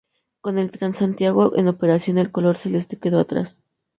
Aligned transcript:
Con 0.41 0.57
el 0.57 0.71
Transantiago 0.71 1.55
en 1.55 1.67
operación, 1.67 2.17
el 2.17 2.31
color 2.31 2.57
celeste 2.57 2.97
quedó 2.97 3.19
atrás. 3.19 3.59